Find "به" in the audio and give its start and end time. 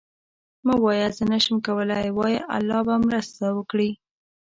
2.87-2.95